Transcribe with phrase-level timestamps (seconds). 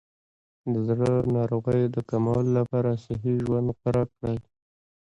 [0.71, 4.37] د زړه ناروغیو د کمولو لپاره صحي ژوند غوره کړئ.